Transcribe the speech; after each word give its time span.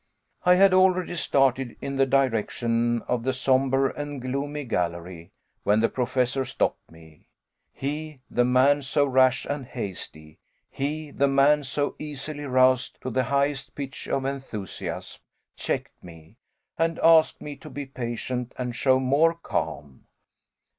I 0.47 0.55
had 0.55 0.73
already 0.73 1.15
started 1.15 1.77
in 1.79 1.95
the 1.95 2.07
direction 2.07 3.03
of 3.03 3.21
the 3.23 3.33
somber 3.33 3.87
and 3.87 4.19
gloomy 4.19 4.63
gallery 4.63 5.31
when 5.61 5.79
the 5.79 5.89
Professor 5.89 6.43
stopped 6.43 6.89
me; 6.89 7.27
he, 7.71 8.17
the 8.27 8.43
man 8.43 8.81
so 8.81 9.05
rash 9.05 9.45
and 9.45 9.63
hasty, 9.63 10.39
he, 10.71 11.11
the 11.11 11.27
man 11.27 11.63
so 11.63 11.93
easily 11.99 12.45
roused 12.45 12.99
to 13.01 13.11
the 13.11 13.25
highest 13.25 13.75
pitch 13.75 14.07
of 14.07 14.25
enthusiasm, 14.25 15.21
checked 15.55 16.03
me, 16.03 16.37
and 16.79 16.97
asked 17.03 17.39
me 17.39 17.55
to 17.57 17.69
be 17.69 17.85
patient 17.85 18.55
and 18.57 18.75
show 18.75 18.99
more 18.99 19.35
calm. 19.35 20.07